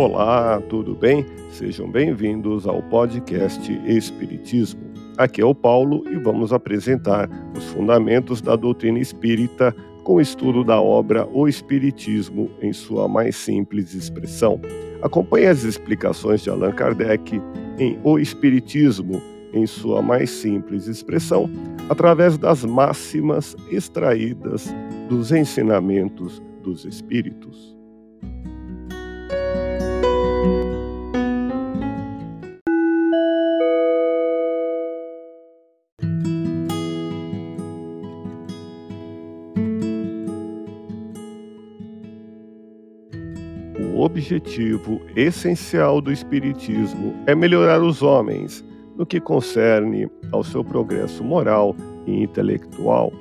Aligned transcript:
Olá, 0.00 0.58
tudo 0.62 0.94
bem? 0.94 1.26
Sejam 1.50 1.86
bem-vindos 1.86 2.66
ao 2.66 2.82
podcast 2.84 3.70
Espiritismo. 3.86 4.80
Aqui 5.18 5.42
é 5.42 5.44
o 5.44 5.54
Paulo 5.54 6.04
e 6.10 6.16
vamos 6.16 6.54
apresentar 6.54 7.28
os 7.54 7.64
fundamentos 7.64 8.40
da 8.40 8.56
doutrina 8.56 8.98
espírita 8.98 9.76
com 10.02 10.14
o 10.14 10.20
estudo 10.22 10.64
da 10.64 10.80
obra 10.80 11.28
O 11.30 11.46
Espiritismo 11.46 12.50
em 12.62 12.72
sua 12.72 13.06
mais 13.08 13.36
simples 13.36 13.92
expressão. 13.92 14.58
Acompanhe 15.02 15.44
as 15.44 15.64
explicações 15.64 16.40
de 16.40 16.48
Allan 16.48 16.72
Kardec 16.72 17.38
em 17.78 17.98
O 18.02 18.18
Espiritismo 18.18 19.20
em 19.52 19.66
sua 19.66 20.00
mais 20.00 20.30
simples 20.30 20.86
expressão, 20.86 21.50
através 21.90 22.38
das 22.38 22.64
máximas 22.64 23.54
extraídas 23.70 24.74
dos 25.10 25.30
ensinamentos 25.30 26.40
dos 26.62 26.86
Espíritos. 26.86 27.78
O 43.94 44.02
objetivo 44.02 45.00
essencial 45.16 46.00
do 46.00 46.12
Espiritismo 46.12 47.14
é 47.26 47.34
melhorar 47.34 47.82
os 47.82 48.02
homens 48.02 48.64
no 48.96 49.06
que 49.06 49.20
concerne 49.20 50.10
ao 50.30 50.44
seu 50.44 50.62
progresso 50.62 51.24
moral 51.24 51.74
e 52.06 52.22
intelectual. 52.22 53.12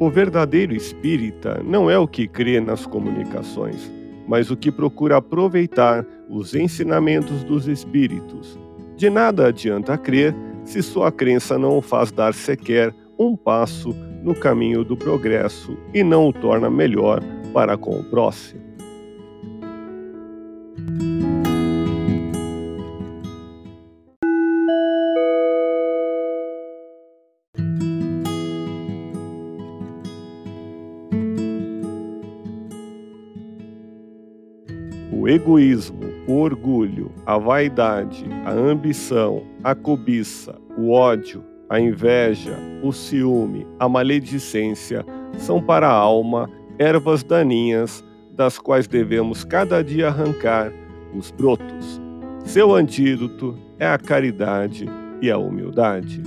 O 0.00 0.08
verdadeiro 0.08 0.74
espírita 0.74 1.62
não 1.62 1.90
é 1.90 1.98
o 1.98 2.08
que 2.08 2.26
crê 2.26 2.58
nas 2.58 2.86
comunicações, 2.86 3.99
mas 4.30 4.48
o 4.48 4.56
que 4.56 4.70
procura 4.70 5.16
aproveitar 5.16 6.06
os 6.28 6.54
ensinamentos 6.54 7.42
dos 7.42 7.66
espíritos. 7.66 8.56
De 8.96 9.10
nada 9.10 9.48
adianta 9.48 9.98
crer 9.98 10.32
se 10.62 10.80
sua 10.84 11.10
crença 11.10 11.58
não 11.58 11.78
o 11.78 11.82
faz 11.82 12.12
dar 12.12 12.32
sequer 12.32 12.94
um 13.18 13.36
passo 13.36 13.92
no 14.22 14.32
caminho 14.32 14.84
do 14.84 14.96
progresso 14.96 15.76
e 15.92 16.04
não 16.04 16.28
o 16.28 16.32
torna 16.32 16.70
melhor 16.70 17.20
para 17.52 17.76
com 17.76 17.98
o 17.98 18.04
próximo. 18.04 18.59
O 35.12 35.28
egoísmo, 35.28 36.00
o 36.26 36.34
orgulho, 36.34 37.10
a 37.26 37.36
vaidade, 37.36 38.24
a 38.44 38.52
ambição, 38.52 39.42
a 39.64 39.74
cobiça, 39.74 40.54
o 40.78 40.92
ódio, 40.92 41.44
a 41.68 41.80
inveja, 41.80 42.56
o 42.82 42.92
ciúme, 42.92 43.66
a 43.78 43.88
maledicência 43.88 45.04
são 45.38 45.60
para 45.60 45.88
a 45.88 45.92
alma 45.92 46.48
ervas 46.78 47.22
daninhas 47.22 48.04
das 48.32 48.58
quais 48.58 48.86
devemos 48.86 49.44
cada 49.44 49.82
dia 49.82 50.08
arrancar 50.08 50.72
os 51.14 51.30
brotos. 51.30 52.00
Seu 52.44 52.74
antídoto 52.74 53.58
é 53.78 53.86
a 53.86 53.98
caridade 53.98 54.88
e 55.20 55.30
a 55.30 55.38
humildade. 55.38 56.22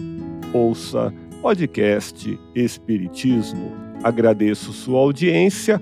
Ouça 0.54 1.14
podcast 1.42 2.40
Espiritismo. 2.54 3.72
Agradeço 4.04 4.72
sua 4.72 5.00
audiência 5.00 5.82